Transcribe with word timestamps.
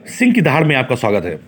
सिंह 0.00 0.32
की 0.32 0.40
दहाड़ 0.40 0.64
में 0.64 0.74
आपका 0.76 0.96
स्वागत 0.96 1.24
है। 1.24 1.38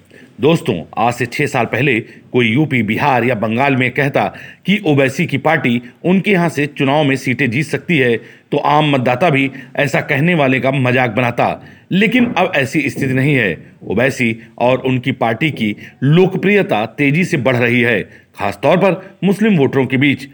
दोस्तों, 0.41 0.75
आज 0.99 1.13
से 1.15 1.27
छह 1.27 1.47
साल 1.47 1.67
पहले 1.67 1.99
कोई 2.33 2.49
यूपी, 2.49 2.83
बिहार 2.83 3.25
या 3.25 3.35
बंगाल 3.35 3.77
में 3.77 3.91
कहता 3.91 4.25
कि 4.67 4.79
ओबैसी 4.87 5.27
की 5.27 5.39
पार्टी 5.39 5.81
उनके 6.05 6.31
यहाँ 6.31 6.49
से 6.49 6.67
चुनाव 6.69 7.05
में 7.05 7.15
सीटें 7.17 7.51
जीत 7.51 7.67
सकती 7.67 7.99
है 7.99 8.17
तो 8.53 8.59
आम 8.59 8.91
मतदाता 8.91 9.31
भी 9.31 9.51
ऐसा 9.77 10.01
कहने 10.03 10.35
वाले 10.35 10.61
का 10.61 10.71
मज़ाक 10.73 11.11
बनाता। 11.11 11.49
लेकिन 11.93 12.27
अब 12.29 12.53
ऐसी 12.57 12.89
स्थिति 12.91 13.15
नहीं 13.15 13.35
है। 13.35 13.57
ओबैसी 13.85 14.37
और 14.59 14.79
उनकी 14.83 15.13
पार्टी 15.15 15.51
की 15.53 15.75
लोकप्रियता 16.03 16.85
तेज़ी 16.89 17.25
से 17.25 17.37
बढ़ 17.39 17.57
रही 17.57 17.81
है, 17.81 18.03
खासतौर 18.37 18.77
पर 18.77 19.03
मुस्लिम 19.25 19.59
वोटरों 19.59 19.87
के 19.87 19.97
बीच। 19.97 20.29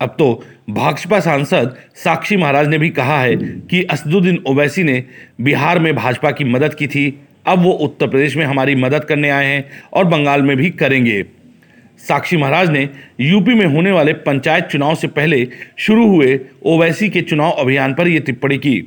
अब 0.00 0.14
तो 0.18 0.32
भाजपा 0.70 1.20
सांसद 1.20 1.76
साक्षी 1.96 2.36
महाराज 2.36 2.68
ने 2.68 2.78
भी 2.78 2.88
कहा 2.92 3.20
है 3.20 3.36
कि 3.36 3.82
असदुद्दीन 3.84 4.42
ओवैसी 4.46 4.82
ने 4.82 5.02
बिहार 5.40 5.78
में 5.78 5.94
भाजपा 5.96 6.30
की 6.30 6.44
मदद 6.46 6.74
की 6.74 6.86
थी। 6.86 7.08
अब 7.46 7.62
वो 7.62 7.72
उत्तर 7.72 8.08
प्रदेश 8.08 8.36
में 8.36 8.44
हमारी 8.44 8.74
मदद 8.74 9.04
करने 9.04 9.30
आए 9.30 9.46
हैं 9.46 9.64
और 9.92 10.04
बंगाल 10.04 10.42
में 10.42 10.56
भी 10.56 10.70
करेंगे। 10.72 11.24
साक्षी 11.98 12.36
महाराज 12.36 12.70
ने 12.70 12.88
यूपी 13.20 13.54
में 13.54 13.66
होने 13.66 13.92
वाले 13.92 14.12
पंचायत 14.12 14.64
चुनाव 14.64 14.94
से 14.94 15.08
पहले 15.08 15.46
शुरू 15.78 16.06
हुए 16.08 16.38
ओवैसी 16.64 17.08
के 17.08 17.22
चुनाव 17.22 17.50
अभियान 17.50 17.94
पर 17.94 18.08
यह 18.08 18.20
टिप्पणी 18.20 18.58
की। 18.58 18.80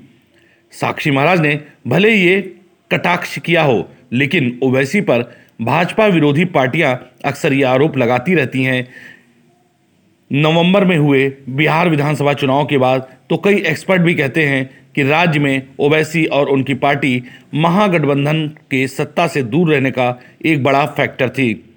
साक्षी 0.74 1.12
महाराज 1.12 1.40
ने 1.40 1.60
भले 1.88 2.14
ये 2.14 2.40
कटाक्ष 2.92 3.38
किया 3.40 3.64
हो, 3.64 3.90
लेकिन 4.14 4.60
ओवैसी 4.64 5.02
पर 5.02 5.24
भाजपा 5.62 6.06
विरोधी 6.06 6.46
पार्टियाँ 6.48 6.94
अक्सर 7.26 7.54
ये 7.54 7.64
आरोप 7.64 7.98
लगाती 7.98 8.36
रहती 8.36 8.64
हैं। 8.64 8.88
नवंबर 10.32 10.86
में 10.86 10.98
हुए 10.98 11.28
बिहार 11.50 11.90
विधानसभा 11.90 12.34
चुनाव 12.34 12.66
के 12.66 12.78
बाद 12.78 13.08
तो 13.30 13.38
कई 13.38 13.56
एक्सपर्ट 13.62 14.02
भी 14.02 14.14
कहते 14.16 14.44
हैं 14.46 14.70
कि 14.96 15.04
राज्य 15.04 15.40
में 15.40 15.68
ओवैसी 15.80 16.26
और 16.26 16.50
उनकी 16.50 16.74
पार्टी 16.74 17.24
महागठबंधन 17.56 18.48
के 18.48 18.88
सत्ता 18.88 19.28
से 19.28 19.44
दूर 19.44 19.72
रहने 19.72 19.92
का 19.92 20.22
एक 20.46 20.64
बड़ा 20.64 20.86
फैक्टर 20.86 21.30
थी। 21.30 21.76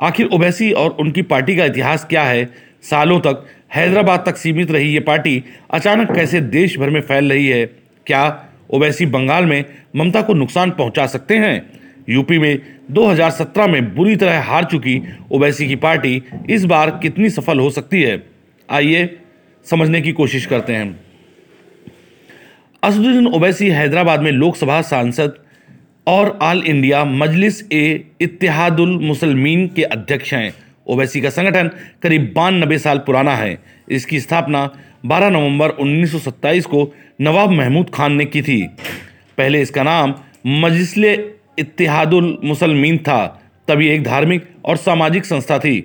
आखिर 0.00 0.26
ओवैसी 0.26 0.72
और 0.72 0.90
उनकी 0.90 1.22
पार्टी 1.22 1.56
का 1.56 1.64
इतिहास 1.64 2.04
क्या 2.04 2.24
है? 2.24 2.50
सालों 2.82 3.20
तक 3.20 3.46
हैदराबाद 3.74 4.22
तक 4.26 4.36
सीमित 4.36 4.70
रही 4.70 4.92
ये 4.92 5.00
पार्टी 5.00 5.44
अचानक 5.70 6.12
कैसे 6.12 6.40
देश 6.40 6.78
भर 6.78 6.90
में 6.90 7.00
फैल 7.00 7.32
रही 7.32 7.48
है? 7.48 7.66
क्या 8.06 8.44
ओवैसी 8.70 9.06
बंगाल 9.06 9.44
में 9.44 9.64
ममता 9.96 10.22
को 10.22 10.34
नुकसान 10.34 10.70
पहुँचा 10.70 11.06
सकते 11.06 11.36
हैं? 11.36 11.70
यूपी 12.08 12.38
में 12.38 12.58
2017 12.90 13.66
में 13.66 13.94
बुरी 13.94 14.16
तरह 14.16 14.40
हार 14.40 14.64
चुकी 14.64 15.02
ओवैसी 15.30 15.68
की 15.68 15.76
पार्टी 15.76 16.22
इस 16.50 16.64
बार 16.64 16.90
कितनी 16.90 17.30
सफल 17.30 17.58
हो 17.58 17.70
सकती 17.70 18.02
है? 18.02 18.22
आइए 18.70 19.18
समझने 19.64 20.00
की 20.00 20.12
कोशिश 20.12 20.46
करते 20.46 20.72
हैं। 20.72 21.09
असदुद्दीन 22.82 23.26
ओवैसी 23.26 23.68
हैदराबाद 23.68 24.20
में 24.22 24.30
लोकसभा 24.32 24.80
सांसद 24.82 25.34
और 26.08 26.28
ऑल 26.42 26.62
इंडिया 26.66 27.04
मजलिस 27.04 27.60
ए 27.72 27.82
इत्तेहादुल 28.20 28.96
मुसलमीन 28.98 29.66
के 29.68 29.82
अध्यक्ष 29.86 30.32
हैं। 30.34 30.52
ओवैसी 30.86 31.20
का 31.20 31.30
संगठन 31.30 31.70
करीब 32.02 32.32
बानबे 32.36 32.78
साल 32.78 32.98
पुराना 32.98 33.34
है। 33.36 33.58
इसकी 33.88 34.20
स्थापना 34.20 34.64
12 35.06 35.30
नवंबर 35.30 35.70
1927 35.70 36.66
को 36.66 36.92
नवाब 37.20 37.50
महमूद 37.50 37.90
खान 37.94 38.12
ने 38.12 38.24
की 38.24 38.42
थी। 38.42 38.62
पहले 39.38 39.60
इसका 39.62 39.82
नाम 39.82 40.14
मजलिस 40.46 40.96
इत्तेहादुल 41.58 42.36
मुसलमीन 42.44 42.98
था। 42.98 43.26
तभी 43.68 43.88
एक 43.88 44.04
धार्मिक 44.04 44.48
और 44.64 44.76
सामाजिक 44.78 45.24
संस्था 45.24 45.58
थी। 45.58 45.76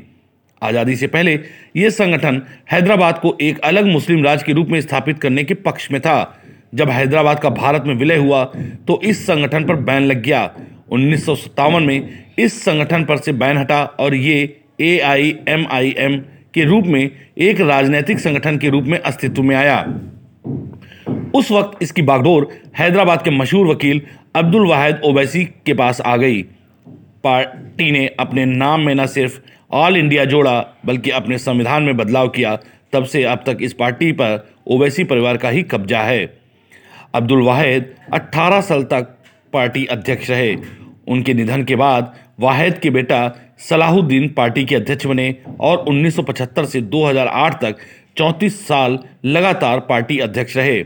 आज़ादी 0.62 0.96
से 0.96 1.08
पहले 1.08 1.40
यह 1.76 1.90
संगठन 1.90 2.42
हैदराबाद 2.72 3.20
को 3.20 3.38
एक 3.42 3.60
अलग 3.64 3.86
मुस्लिम 3.86 4.24
राज्य 4.24 4.44
के 4.46 4.54
रूप 4.54 4.68
में 4.68 4.82
स्थापित 4.82 5.20
करने 5.20 5.44
के 5.44 5.54
पक्ष 5.62 5.92
में 5.92 6.02
था। 6.02 6.18
जब 6.74 6.90
हैदराबाद 6.90 7.40
का 7.40 7.50
भारत 7.52 7.84
में 7.88 7.94
विलय 7.96 8.18
हुआ 8.18 8.44
तो 8.88 9.00
इस 9.04 9.26
संगठन 9.28 9.66
पर 9.66 9.76
बैन 9.82 10.04
लग 10.04 10.22
गया। 10.24 10.50
उन्नीस 10.92 11.26
सौ 11.26 11.36
सत्तावन 11.36 11.84
में 11.84 12.26
इस 12.40 12.62
संगठन 12.64 13.04
पर 13.04 13.18
से 13.18 13.32
बैन 13.34 13.58
हटा 13.58 13.84
और 14.00 14.16
ये 14.16 14.38
ए 14.82 14.98
आई 15.00 15.36
एम 15.50 15.66
आई 15.72 15.94
एम 15.98 16.18
के 16.54 16.64
रूप 16.64 16.86
में 16.86 17.10
एक 17.38 17.62
राजनीतिक 17.62 18.20
संगठन 18.20 18.58
के 18.58 18.70
रूप 18.70 18.84
में 18.84 18.98
अस्तित्व 19.00 19.44
में 19.44 19.56
आया। 19.56 19.80
उस 21.36 21.52
वक्त 21.52 21.82
इसकी 21.82 22.02
बागडोर 22.02 22.48
हैदराबाद 22.78 23.22
के 23.22 23.32
मशहूर 23.32 23.68
वकील 23.68 24.02
अब्दुल 24.36 24.68
वाहिद 24.68 25.02
ओवैसी 25.06 25.44
के 25.66 25.74
पास 25.74 26.02
आ 26.02 26.16
गई। 26.18 26.42
पार्टी 27.24 27.92
ने 27.92 28.08
अपने 28.20 28.46
नाम 28.46 28.82
में 28.82 28.94
न 28.96 29.06
सिर्फ़ 29.08 29.40
ऑल 29.72 29.98
इंडिया 29.98 30.26
जोड़ा, 30.26 30.60
बल्कि 30.86 31.10
अपने 31.10 31.38
संविधान 31.38 31.84
में 31.84 31.98
बदलाव 31.98 32.28
किया। 32.30 32.56
तब 32.94 33.06
से 33.06 33.24
अब 33.24 33.44
तक 33.46 33.58
इस 33.62 33.74
पार्टी 33.74 34.12
पर 34.12 34.48
ओवैसी 34.68 35.04
परिवार 35.04 35.38
का 35.38 35.50
ही 35.50 35.64
कब्जा 35.64 36.02
है। 36.02 36.26
अब्दुल 37.16 37.42
वाहिद 37.42 37.94
18 38.14 38.62
साल 38.62 38.84
तक 38.84 39.16
पार्टी 39.54 39.86
अध्यक्ष 39.86 40.30
रहे। 40.30 40.56
उनके 41.08 41.34
निधन 41.34 41.64
के 41.64 41.76
बाद 41.76 42.14
वाहिद 42.40 42.78
के 42.78 42.90
बेटा 42.90 43.20
सलाहुद्दीन 43.60 44.28
पार्टी 44.30 44.66
के 44.66 44.76
अध्यक्ष 44.76 45.06
बने 45.06 45.36
और 45.60 45.78
1975 45.78 46.66
से 46.66 46.82
2008 46.82 47.62
तक 47.62 47.78
34 48.18 48.60
साल 48.68 49.00
लगातार 49.26 49.80
पार्टी 49.80 50.18
अध्यक्ष 50.20 50.58
रहे। 50.58 50.84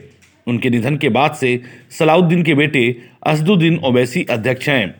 उनके 0.47 0.69
निधन 0.69 0.97
के 0.97 1.09
बाद 1.09 1.33
से 1.33 1.61
सलाउद्दीन 1.99 2.43
के 2.43 2.53
बेटे 2.55 2.83
असदुद्दीन 3.27 3.79
ओवैसी 3.83 4.23
अध्यक्ष 4.29 4.69
हैं। 4.69 4.95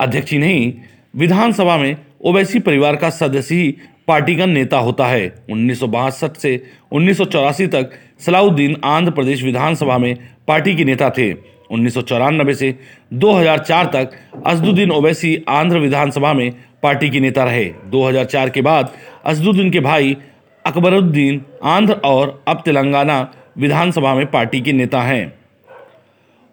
अध्यक्ष 0.00 0.32
ही 0.32 0.38
नहीं, 0.38 0.72
विधानसभा 1.16 1.76
में 1.76 1.96
ओवैसी 2.20 2.58
परिवार 2.58 2.96
का 2.96 3.10
सदस्य 3.10 3.54
ही 3.54 3.76
पार्टी 4.08 4.36
का 4.36 4.46
नेता 4.46 4.78
होता 4.78 5.06
है। 5.06 5.32
उन्नीस 5.50 5.80
सौ 5.80 5.86
बासठ 5.86 6.36
से 6.36 6.60
उन्नीस 6.92 7.18
सौ 7.18 7.24
चौरासी 7.24 7.66
तक 7.66 7.90
सलाउद्दीन 8.20 8.76
आंध्र 8.84 9.12
प्रदेश 9.12 9.42
विधानसभा 9.42 9.98
में 9.98 10.16
पार्टी 10.48 10.74
के 10.76 10.84
नेता 10.84 11.10
थे। 11.10 11.32
उन्नीस 11.70 11.94
सौ 11.94 12.02
चौरानबे 12.02 12.54
से 12.54 12.74
2004 13.14 13.86
तक 13.86 14.10
असदुद्दीन 14.46 14.90
ओवैसी 14.90 15.36
आंध्र 15.48 15.78
विधानसभा 15.78 16.32
में 16.32 16.50
पार्टी 16.82 17.10
के 17.10 17.20
नेता 17.20 17.44
रहे। 17.44 17.64
2004 17.86 18.50
के 18.50 18.62
बाद 18.62 18.92
असदुद्दीन 19.26 19.70
के 19.70 19.80
भाई 19.80 20.16
अकबरुद्दीन 20.64 21.40
आंध्र 21.64 21.94
और 22.04 22.42
अब 22.48 22.62
तेलंगाना 22.64 23.32
विधानसभा 23.58 24.14
में 24.14 24.26
पार्टी 24.26 24.60
के 24.60 24.72
नेता 24.72 25.02
हैं। 25.02 25.32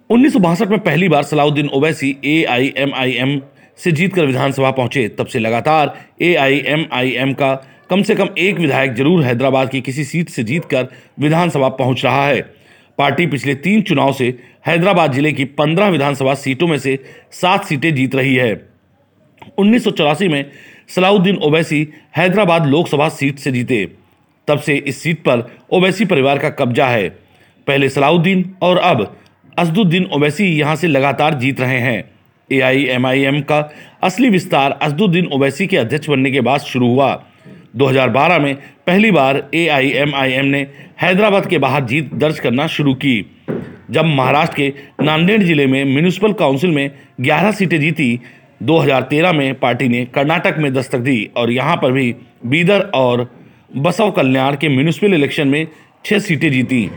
उन्नीस 0.10 0.34
सौ 0.34 0.40
बासठ 0.40 0.70
में 0.70 0.80
पहली 0.80 1.10
बार 1.10 1.24
Salahuddin 1.24 1.68
Owaisi 1.68 2.16
A 2.26 2.44
I 2.44 2.74
M 2.78 2.94
I 2.96 3.12
M 3.12 3.40
से 3.78 3.92
जीतकर 3.92 4.26
विधानसभा 4.26 4.72
पहुँचे, 4.72 5.08
तब 5.10 5.26
से 5.26 5.40
लगातार 5.40 5.94
ए 6.22 6.34
आई 6.36 6.62
एम 6.68 6.86
आई 6.94 7.12
एम 7.14 7.34
का 7.34 7.54
कम 7.90 8.02
से 8.04 8.16
कम 8.16 8.30
एक 8.38 8.58
विधायक 8.58 8.94
ज़रूर 8.96 9.24
हैदराबाद 9.24 9.70
की 9.70 9.82
किसी 9.82 10.04
सीट 10.04 10.30
से 10.30 10.44
जीतकर 10.44 10.88
विधानसभा 11.20 11.70
पहुँच 11.70 12.04
रहा 12.06 12.26
है। 12.26 12.42
पार्टी 12.98 13.26
पिछले 13.28 13.56
तीन 13.58 13.82
चुनाव 13.82 14.12
से 14.14 14.34
हैदराबाद 14.68 15.14
ज़िले 15.14 15.32
की 15.34 15.46
पंद्रह 15.46 15.88
विधानसभा 15.90 16.34
सीटों 16.36 16.68
में 16.68 16.78
से 16.78 16.98
सात 17.32 17.66
सीटें 17.66 17.94
जीत 17.96 18.16
रही 18.16 18.36
है। 18.36 18.54
उन्नीस 19.60 19.84
सौ 19.84 19.92
चौरासी 19.92 20.28
में 20.28 20.46
सलाउद्दीन 20.96 21.38
ओवैसी 21.38 21.88
हैदराबाद 22.18 22.66
लोकसभा 22.66 23.10
सीट 23.10 23.40
से 23.40 23.52
जीते। 23.52 23.86
तब 24.48 24.60
से 24.60 24.76
इस 24.78 25.02
सीट 25.04 25.20
पर 25.20 25.44
ओवैसी 25.72 26.06
परिवार 26.06 26.40
का 26.40 26.50
कब्जा 26.52 26.88
है। 26.88 27.10
पहले 27.68 27.90
सलाउद्दीन 27.90 28.54
और 28.62 28.78
अब 28.80 29.16
असदुद्दीन 29.58 30.06
ओवैसी 30.06 30.46
यहाँ 30.50 30.76
से 30.76 30.88
लगातार 30.88 31.34
जीत 31.34 31.60
रहे 31.62 31.80
हैं। 31.80 32.04
एआईएमआईएम 32.52 33.40
का 33.42 33.60
असली 34.04 34.30
विस्तार 34.30 34.78
असदुद्दीन 34.82 35.26
ओवैसी 35.34 35.68
के 35.68 35.78
अध्यक्ष 35.78 36.10
बनने 36.10 36.32
के 36.32 36.42
बाद 36.42 36.60
शुरू 36.62 36.88
हुआ। 36.88 37.14
2012 37.76 38.40
में 38.40 38.56
पहली 38.88 39.12
बार 39.12 39.44
एआईएमआईएम 39.54 40.46
ने 40.46 40.68
हैदराबाद 41.02 41.46
के 41.46 41.58
बाहर 41.58 41.86
जीत 41.86 42.14
दर्ज 42.14 42.40
करना 42.40 42.68
शुरू 42.68 42.94
की। 42.96 43.20
जब 43.92 44.06
महाराष्ट्र 44.06 44.56
के 44.56 44.74
नांदेड़ 45.04 45.42
ज़िले 45.44 45.66
में 45.68 45.84
म्यूनिसिपल 45.86 46.34
काउंसिल 46.34 46.72
में 46.72 46.90
11 47.22 47.52
सीटें 47.52 47.80
जीती 47.80 48.20
2013 48.62 49.34
में 49.34 49.54
पार्टी 49.60 49.88
ने 49.88 50.04
कर्नाटक 50.06 50.58
में 50.58 50.74
दस्तक 50.74 51.00
दी 51.00 51.30
और 51.38 51.52
यहाँ 51.52 51.76
पर 51.76 51.92
भी 51.92 52.14
बीदर 52.46 52.82
और 52.96 53.30
बसव 53.78 54.12
कल्याण 54.12 54.56
के 54.56 54.70
म्यूनिसिपल 54.70 55.14
इलेक्शन 55.14 55.48
में 55.48 55.68
छः 56.06 56.20
सीटें 56.20 56.52
जीती। 56.52 56.90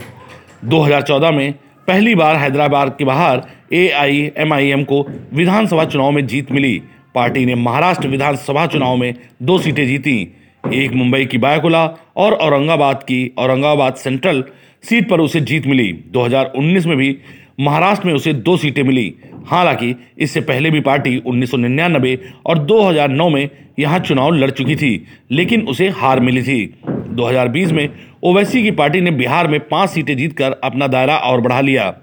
2014 0.65 1.31
में 1.31 1.53
पहली 1.87 2.15
बार 2.15 2.35
हैदराबाद 2.35 2.95
के 2.97 3.05
बाहर 3.05 3.41
ए 3.73 3.89
आई 3.89 4.31
एम 4.37 4.53
आई 4.53 4.67
एम 4.67 4.83
को 4.83 5.07
विधानसभा 5.33 5.85
चुनाव 5.85 6.11
में 6.11 6.27
जीत 6.27 6.51
मिली। 6.51 6.81
पार्टी 7.15 7.45
ने 7.45 7.55
महाराष्ट्र 7.55 8.07
विधानसभा 8.07 8.65
चुनाव 8.67 8.97
में 8.97 9.13
दो 9.43 9.59
सीटें 9.59 9.87
जीती। 9.87 10.35
एक 10.73 10.93
मुंबई 10.93 11.25
की 11.25 11.37
बायकुला 11.37 11.85
और 12.15 12.33
औरंगाबाद 12.33 13.03
की 13.03 13.33
औरंगाबाद 13.37 13.95
सेंट्रल 13.95 14.43
सीट 14.83 15.09
पर 15.09 15.19
उसे 15.19 15.41
जीत 15.41 15.67
मिली। 15.67 15.93
2019 15.93 16.85
में 16.85 16.97
भी 16.97 17.17
महाराष्ट्र 17.59 18.07
में 18.07 18.13
उसे 18.13 18.33
दो 18.33 18.57
सीटें 18.57 18.83
मिली। 18.83 19.15
हालाँकि, 19.45 19.95
इससे 20.17 20.41
पहले 20.41 20.69
भी 20.69 20.79
पार्टी 20.79 21.17
1999 21.25 22.17
और 22.45 22.59
2009 22.59 23.29
में 23.29 23.49
यहाँ 23.79 23.99
चुनाव 23.99 24.33
लड़ 24.33 24.51
चुकी 24.51 24.75
थी, 24.75 25.05
लेकिन 25.31 25.61
उसे 25.61 25.89
हार 25.89 26.19
मिली 26.19 26.41
थी। 26.43 26.73
2020 26.89 27.71
में 27.71 27.89
ओवैसी 28.23 28.63
की 28.63 28.71
पार्टी 28.71 29.01
ने 29.01 29.11
बिहार 29.11 29.47
में 29.47 29.59
पाँच 29.59 29.89
सीटें 29.89 30.17
जीतकर 30.17 30.51
अपना 30.51 30.87
दायरा 30.87 31.17
और 31.17 31.41
बढ़ा 31.41 31.61
लिया। 31.61 31.95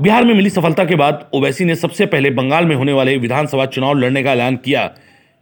बिहार 0.00 0.24
में 0.24 0.34
मिली 0.34 0.50
सफलता 0.50 0.84
के 0.84 0.94
बाद 0.94 1.30
ओवैसी 1.34 1.64
ने 1.64 1.74
सबसे 1.74 2.06
पहले 2.06 2.30
बंगाल 2.30 2.64
में 2.64 2.76
होने 2.76 2.92
वाले 2.92 3.16
विधानसभा 3.16 3.66
चुनाव 3.66 3.94
लड़ने 3.94 4.22
का 4.22 4.32
ऐलान 4.32 4.56
किया। 4.56 4.90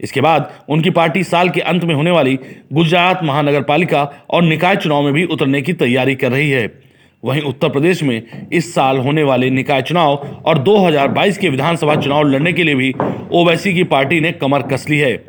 इसके 0.01 0.21
बाद 0.21 0.53
उनकी 0.69 0.91
पार्टी 0.91 1.25
साल 1.25 1.49
के 1.49 1.61
अंत 1.61 1.85
में 1.85 1.95
होने 1.95 2.11
वाली 2.11 2.39
गुजरात 2.73 3.21
महानगर 3.25 3.63
पालिका 3.63 4.27
और 4.31 4.43
निकाय 4.43 4.77
चुनाव 4.77 5.03
में 5.03 5.13
भी 5.13 5.25
उतरने 5.25 5.63
की 5.63 5.73
तैयारी 5.73 6.15
कर 6.15 6.33
रही 6.33 6.51
है। 6.51 6.81
वहीं 7.25 7.43
उत्तर 7.43 7.69
प्रदेश 7.69 8.03
में 8.03 8.49
इस 8.53 8.75
साल 8.75 8.99
होने 8.99 9.23
वाले 9.23 9.51
निकाय 9.51 9.83
चुनाव 9.83 10.43
और 10.45 10.59
2022 10.59 11.39
के 11.39 11.49
विधानसभा 11.49 11.97
चुनाव 11.97 12.23
लड़ने 12.23 12.53
के 12.53 12.65
लिए 12.65 12.75
भी 12.75 12.95
ओवैसी 13.33 13.75
की 13.75 13.85
पार्टी 13.85 14.21
ने 14.21 14.33
कमर 14.33 14.63
कस 14.63 14.89
ली 14.89 14.99
है। 14.99 15.25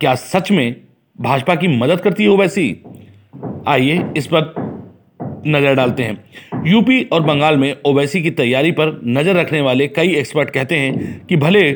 क्या 0.00 0.14
सच 0.14 0.50
में 0.50 0.76
भाजपा 1.20 1.54
की 1.54 1.68
मदद 1.68 2.00
करती 2.00 2.22
है 2.22 2.28
ओवैसी? 2.28 2.82
आइए 3.68 4.04
इस 4.16 4.26
पर 4.26 4.67
नज़र 5.46 5.74
डालते 5.74 6.02
हैं। 6.02 6.64
यूपी 6.66 7.02
और 7.04 7.22
बंगाल 7.22 7.56
में 7.56 7.74
ओवैसी 7.86 8.22
की 8.22 8.30
तैयारी 8.32 8.72
पर 8.72 9.00
नज़र 9.06 9.36
रखने 9.36 9.60
वाले 9.60 9.88
कई 9.88 10.14
एक्सपर्ट 10.14 10.50
कहते 10.50 10.76
हैं 10.76 11.26
कि 11.26 11.36
भले 11.36 11.72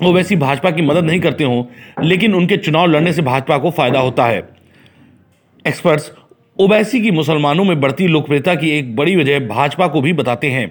ओवैसी 0.00 0.36
भाजपा 0.36 0.70
की 0.70 0.82
मदद 0.82 1.04
नहीं 1.04 1.20
करते 1.20 1.44
हों, 1.44 1.64
लेकिन 2.02 2.34
उनके 2.34 2.56
चुनाव 2.56 2.86
लड़ने 2.86 3.12
से 3.12 3.22
भाजपा 3.22 3.58
को 3.58 3.70
फ़ायदा 3.70 4.00
होता 4.00 4.26
है। 4.26 4.42
एक्सपर्ट्स 5.64 6.10
ओवैसी 6.58 7.00
की 7.00 7.10
मुसलमानों 7.10 7.64
में 7.64 7.80
बढ़ती 7.80 8.06
लोकप्रियता 8.06 8.54
की 8.54 8.70
एक 8.70 8.94
बड़ी 8.96 9.16
वजह 9.16 9.40
भाजपा 9.48 9.86
को 9.86 10.00
भी 10.00 10.12
बताते 10.12 10.50
हैं। 10.50 10.68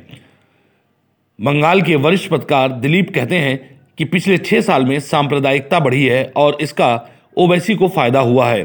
बंगाल 1.39 1.81
के 1.81 1.95
वरिष्ठ 1.97 2.29
पत्रकार 2.31 2.71
दिलीप 2.71 3.13
कहते 3.15 3.37
हैं 3.37 3.59
कि 3.97 4.05
पिछले 4.05 4.37
छह 4.37 4.61
साल 4.61 4.85
में 4.85 4.99
सांप्रदायिकता 5.01 5.79
बढ़ी 5.79 6.05
है 6.05 6.23
और 6.37 6.57
इसका 6.61 6.89
ओवैसी 7.37 7.75
को 7.75 7.87
फ़ायदा 7.87 8.19
हुआ 8.21 8.49
है। 8.49 8.63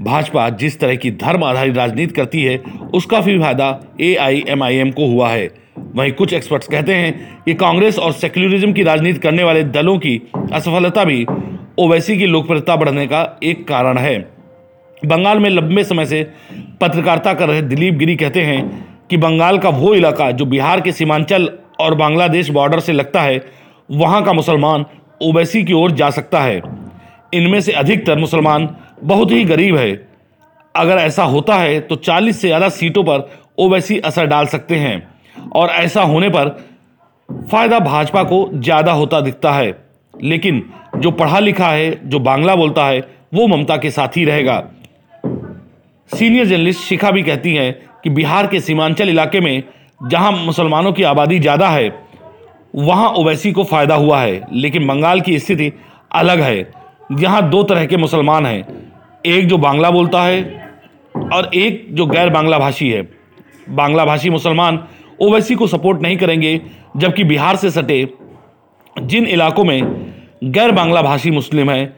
भाजपा 0.00 0.48
जिस 0.50 0.78
तरह 0.80 0.96
की 0.96 1.10
धर्म 1.10 1.44
आधारित 1.44 1.76
राजनीति 1.76 2.12
करती 2.14 2.42
है, 2.42 2.56
उसका 2.94 3.20
भी 3.20 3.38
फ़ायदा 3.38 3.80
ए 4.00 4.14
आई 4.14 4.42
को 4.90 5.06
हुआ 5.06 5.28
है। 5.28 5.50
वहीं 5.94 6.12
कुछ 6.12 6.32
एक्सपर्ट्स 6.32 6.68
कहते 6.68 6.94
हैं 6.94 7.42
कि 7.44 7.54
कांग्रेस 7.54 7.98
और 7.98 8.12
सेक्युलरिज्म 8.12 8.72
की 8.72 8.82
राजनीति 8.82 9.18
करने 9.18 9.44
वाले 9.44 9.62
दलों 9.64 9.98
की 9.98 10.20
असफलता 10.52 11.04
भी 11.04 11.26
ओवैसी 11.78 12.18
की 12.18 12.26
लोकप्रियता 12.26 12.76
बढ़ने 12.76 13.06
का 13.06 13.38
एक 13.42 13.66
कारण 13.68 13.98
है। 13.98 14.18
बंगाल 15.04 15.38
में 15.38 15.50
लंबे 15.50 15.84
समय 15.84 16.06
से 16.06 16.22
पत्रकारिता 16.80 17.34
कर 17.34 17.48
रहे 17.48 17.62
दिलीप 17.62 17.94
गिरी 17.94 18.16
कहते 18.16 18.42
हैं 18.42 18.86
कि 19.10 19.16
बंगाल 19.16 19.58
का 19.58 19.68
वो 19.68 19.94
इलाका 19.94 20.30
जो 20.30 20.44
बिहार 20.44 20.80
के 20.80 20.92
सीमांचल 20.92 21.50
और 21.80 21.94
बांग्लादेश 21.94 22.50
बॉर्डर 22.50 22.80
से 22.80 22.92
लगता 22.92 23.22
है, 23.22 23.44
वहाँ 23.90 24.24
का 24.24 24.32
मुसलमान 24.32 24.84
ओवैसी 25.22 25.64
की 25.64 25.72
ओर 25.72 25.90
जा 25.90 26.10
सकता 26.10 26.42
है। 26.42 26.62
इनमें 27.34 27.60
से 27.60 27.72
अधिकतर 27.72 28.18
मुसलमान 28.18 28.68
बहुत 28.98 29.30
ही 29.30 29.44
गरीब 29.44 29.76
है। 29.76 29.92
अगर 30.74 30.96
ऐसा 30.96 31.24
होता 31.24 31.56
है 31.56 31.80
तो 31.80 31.96
40 31.96 32.40
से 32.40 32.48
ज़्यादा 32.48 32.68
सीटों 32.70 33.02
पर 33.04 33.28
ओवैसी 33.58 33.98
असर 34.00 34.26
डाल 34.26 34.46
सकते 34.46 34.76
हैं। 34.76 35.02
और 35.52 35.70
ऐसा 35.70 36.02
होने 36.02 36.28
पर 36.28 36.48
फ़ायदा 37.50 37.78
भाजपा 37.80 38.22
को 38.24 38.48
ज़्यादा 38.54 38.92
होता 38.92 39.20
दिखता 39.20 39.52
है। 39.52 39.74
लेकिन 40.14 40.62
जो 40.96 41.10
पढ़ा 41.10 41.38
लिखा 41.38 41.68
है, 41.68 42.08
जो 42.08 42.18
बांग्ला 42.20 42.54
बोलता 42.56 42.86
है, 42.86 43.00
वो 43.34 43.46
ममता 43.46 43.76
के 43.76 43.90
साथ 43.90 44.16
ही 44.16 44.24
रहेगा। 44.24 44.62
सीनियर 46.10 46.46
जर्नलिस्ट 46.46 46.80
शिखा 46.80 47.10
भी 47.10 47.22
कहती 47.22 47.54
हैं 47.54 47.72
कि 48.04 48.10
बिहार 48.10 48.46
के 48.46 48.60
सीमांचल 48.60 49.08
इलाके 49.08 49.40
में, 49.40 49.62
जहाँ 50.02 50.32
मुसलमानों 50.34 50.92
की 50.92 51.02
आबादी 51.02 51.38
ज़्यादा 51.38 51.68
है, 51.68 51.88
वहाँ 52.76 53.08
ओवैसी 53.10 53.52
को 53.52 53.64
फ़ायदा 53.64 53.94
हुआ 53.94 54.20
है। 54.20 54.40
लेकिन 54.52 54.86
बंगाल 54.86 55.20
की 55.20 55.38
स्थिति 55.38 55.72
अलग 56.12 56.40
है। 56.40 56.62
यहाँ 57.12 57.50
दो 57.50 57.62
तरह 57.62 57.86
के 57.86 57.96
मुसलमान 57.96 58.46
हैं। 58.46 58.92
एक 59.26 59.48
जो 59.48 59.58
बांग्ला 59.58 59.90
बोलता 59.90 60.22
है 60.22 60.68
और 61.32 61.50
एक 61.54 61.86
जो 61.90 62.06
गैर 62.06 62.30
बांग्ला 62.30 62.58
भाषी 62.58 62.90
है। 62.90 63.02
बांग्ला 63.70 64.04
भाषी 64.04 64.30
मुसलमान 64.30 64.84
ओवैसी 65.20 65.54
को 65.54 65.66
सपोर्ट 65.66 66.02
नहीं 66.02 66.16
करेंगे, 66.16 66.60
जबकि 66.96 67.24
बिहार 67.24 67.56
से 67.56 67.70
सटे 67.70 68.08
जिन 69.02 69.26
इलाकों 69.26 69.64
में 69.64 70.12
गैर 70.44 70.72
बांग्ला 70.72 71.02
भाषी 71.02 71.30
मुस्लिम 71.30 71.70
हैं, 71.70 71.96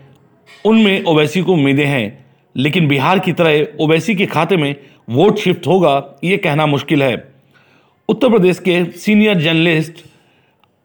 उनमें 0.65 1.05
ओवैसी 1.05 1.43
को 1.43 1.53
उम्मीदें 1.53 1.87
हैं। 1.87 2.27
लेकिन 2.57 2.89
बिहार 2.89 3.19
की 3.19 3.33
तरह 3.33 3.67
ओवैसी 3.81 4.15
के 4.15 4.27
खाते 4.27 4.57
में 4.57 4.75
वोट 5.11 5.39
शिफ्ट 5.39 5.67
होगा, 5.67 6.19
ये 6.25 6.37
कहना 6.37 6.67
मुश्किल 6.67 7.03
है। 7.03 7.33
उत्तर 8.09 8.31
प्रदेश 8.31 8.59
के 8.59 8.85
सीनियर 8.85 9.35
जर्नलिस्ट 9.35 10.05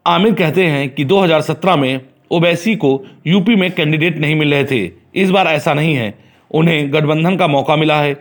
आमिर 0.06 0.34
कहते 0.34 0.66
हैं 0.66 0.88
कि 0.94 1.04
2017 1.04 1.76
में 1.76 2.00
ओवैसी 2.32 2.74
को 2.76 2.90
यूपी 3.26 3.56
में 3.56 3.70
कैंडिडेट 3.70 4.18
नहीं 4.18 4.34
मिल 4.34 4.54
रहे 4.54 4.64
थे। 4.64 4.90
इस 5.14 5.30
बार 5.30 5.46
ऐसा 5.48 5.74
नहीं 5.74 5.94
है। 5.94 6.12
उन्हें 6.50 6.92
गठबंधन 6.92 7.36
का 7.36 7.46
मौका 7.48 7.76
मिला 7.76 8.00
है। 8.00 8.16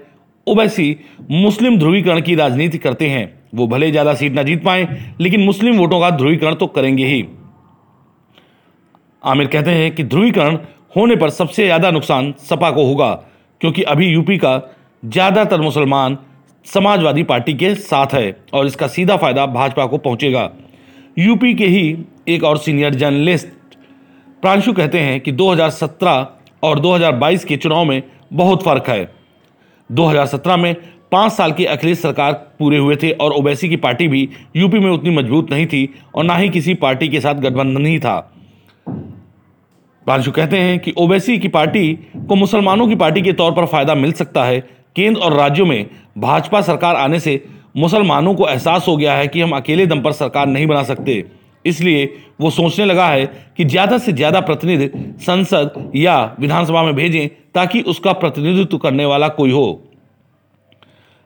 ओबैसी 0.48 0.96
मुस्लिम 1.32 1.78
ध्रुवीकरण 1.80 2.22
की 2.22 2.36
राजनीति 2.36 2.78
करते 2.78 3.10
हैं। 3.10 3.32
वो 3.56 3.68
भले 3.68 3.90
ज़्यादा 3.92 4.14
सीट 4.14 4.34
ना 4.34 4.44
जीत 4.44 4.64
पाए, 4.64 4.88
लेकिन 5.22 5.42
मुस्लिम 5.42 5.78
वोटों 5.78 6.00
का 6.00 6.10
ध्रुवीकरण 6.12 6.56
तो 6.56 6.68
करेंगे 6.70 7.06
ही। 7.06 7.26
आमिर 9.24 9.48
कहते 9.48 9.72
हैं 9.72 9.94
कि 9.96 10.04
ध्रुवीकरण 10.06 10.58
होने 10.96 11.16
पर 11.16 11.30
सबसे 11.32 11.66
ज़्यादा 11.66 11.92
नुकसान 11.92 12.34
सपा 12.42 12.72
को 12.72 12.86
होगा, 12.86 13.12
क्योंकि 13.62 13.82
अभी 13.84 14.08
यूपी 14.08 14.38
का 14.38 14.60
ज़्यादातर 15.04 15.62
मुसलमान 15.62 16.18
समाजवादी 16.66 17.24
पार्टी 17.24 17.54
के 17.54 17.74
साथ 17.76 18.14
है 18.14 18.36
और 18.54 18.66
इसका 18.66 18.88
सीधा 18.90 19.18
फ़ायदा 19.18 19.46
भाजपा 19.48 19.86
को 19.86 19.98
पहुंचेगा। 20.00 20.50
यूपी 21.18 21.54
के 21.54 21.66
ही 21.68 21.98
एक 22.28 22.44
और 22.44 22.58
सीनियर 22.58 22.96
जर्नलिस्ट 22.96 23.48
प्रांशु 24.42 24.74
कहते 24.74 25.00
हैं 25.00 25.20
कि 25.22 25.32
2017 25.32 26.26
और 26.64 26.80
2022 26.80 27.44
के 27.46 27.58
चुनाव 27.58 27.84
में 27.86 28.04
बहुत 28.34 28.64
फ़र्क 28.64 28.90
है। 28.90 29.12
2017 29.90 30.58
में 30.58 30.76
पाँच 31.12 31.32
साल 31.32 31.52
की 31.52 31.66
अखिलेश 31.66 32.00
सरकार 32.00 32.34
पूरे 32.60 32.78
हुए 32.78 32.96
थे 32.96 33.12
और 33.12 33.32
ओवैसी 33.32 33.70
की 33.70 33.76
पार्टी 33.76 34.08
भी 34.08 34.30
यूपी 34.56 34.80
में 34.80 34.90
उतनी 34.92 35.10
मज़बूत 35.10 35.52
नहीं 35.52 35.66
थी 35.66 35.94
और 36.16 36.24
ना 36.24 36.36
ही 36.36 36.50
किसी 36.50 36.74
पार्टी 36.74 37.08
के 37.08 37.20
साथ 37.20 37.36
गठबंधन 37.36 37.86
ही 37.86 38.00
था। 38.00 38.20
प्रांशु 40.06 40.32
कहते 40.32 40.58
हैं 40.58 40.80
कि 40.80 40.94
ओवैसी 40.98 41.38
की 41.40 41.48
पार्टी 41.48 41.94
को 42.30 42.36
मुसलमानों 42.36 42.88
की 42.88 42.96
पार्टी 42.96 43.22
के 43.22 43.34
तौर 43.34 43.52
पर 43.52 43.66
फ़ायदा 43.66 43.96
मिल 43.96 44.12
सकता 44.12 44.44
है। 44.44 44.60
केंद्र 44.96 45.22
और 45.22 45.34
राज्यों 45.34 45.66
में 45.66 45.86
भाजपा 46.18 46.62
सरकार 46.62 46.96
आने 46.96 47.20
से 47.20 47.44
मुसलमानों 47.78 48.34
को 48.36 48.48
एहसास 48.48 48.88
हो 48.88 48.98
गया 48.98 49.14
है 49.14 49.28
कि 49.28 49.42
हम 49.42 49.52
अकेले 49.52 49.86
दम 49.86 50.02
पर 50.02 50.12
सरकार 50.12 50.48
नहीं 50.48 50.68
बना 50.68 50.84
सकते। 50.84 51.41
इसलिए 51.66 52.06
वो 52.42 52.50
सोचने 52.50 52.86
लगा 52.86 53.08
है 53.08 53.26
कि 53.58 53.66
ज़्यादा 53.66 53.98
से 53.98 54.14
ज़्यादा 54.14 54.40
प्रतिनिधि 54.42 54.90
संसद 55.22 55.92
या 55.96 56.24
विधानसभा 56.40 56.84
में 56.84 56.94
भेजें 56.96 57.28
ताकि 57.56 57.82
उसका 57.84 58.14
प्रतिनिधित्व 58.14 58.78
करने 58.78 59.06
वाला 59.06 59.28
कोई 59.30 59.52
हो। 59.52 59.72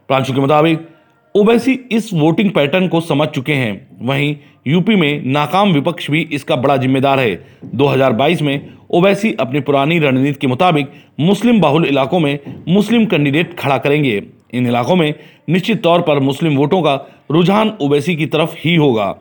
प्रांशु 0.10 0.34
के 0.34 0.40
मुताबिक 0.40 0.88
ओवैसी 1.36 1.74
इस 1.92 2.14
वोटिंग 2.14 2.52
पैटर्न 2.52 2.88
को 2.88 3.02
समझ 3.02 3.28
चुके 3.28 3.54
हैं। 3.54 3.88
वहीं 4.02 4.36
यूपी 4.68 4.96
में 4.96 5.24
नाकाम 5.26 5.74
विपक्ष 5.74 6.10
भी 6.12 6.22
इसका 6.32 6.56
बड़ा 6.56 6.78
जिम्मेदार 6.78 7.20
है। 7.20 7.36
2022 7.76 8.42
में 8.42 8.70
ओबैसी 8.90 9.34
अपनी 9.40 9.60
पुरानी 9.60 9.98
रणनीति 10.00 10.40
के 10.42 10.48
मुताबिक 10.48 10.92
मुस्लिम 11.20 11.60
बाहुल 11.62 11.86
इलाकों 11.86 12.20
में 12.20 12.40
मुस्लिम 12.68 13.06
कैंडिडेट 13.06 13.58
खड़ा 13.60 13.78
करेंगे। 13.78 14.22
इन 14.54 14.68
इलाकों 14.68 14.96
में 14.96 15.14
निश्चित 15.50 15.82
तौर 15.84 16.02
पर 16.02 16.20
मुस्लिम 16.20 16.58
वोटों 16.58 16.82
का 16.82 16.96
रुझान 17.32 17.74
ओबैसी 17.82 18.16
की 18.16 18.26
तरफ़ 18.26 18.56
ही 18.58 18.76
होगा। 18.76 19.14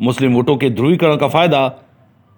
मुस्लिम 0.00 0.34
वोटों 0.34 0.56
के 0.56 0.70
ध्रुवीकरण 0.70 1.16
का 1.16 1.28
फ़ायदा 1.28 1.68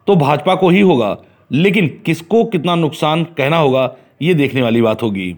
तो 0.06 0.16
भाजपा 0.16 0.54
को 0.54 0.68
ही 0.68 0.80
होगा, 0.80 1.16
लेकिन 1.50 1.88
किसको 2.06 2.44
कितना 2.44 2.74
नुकसान 2.74 3.24
कहना 3.36 3.56
होगा, 3.56 3.90
ये 4.22 4.34
देखने 4.34 4.62
वाली 4.62 4.82
बात 4.82 5.02
होगी। 5.02 5.34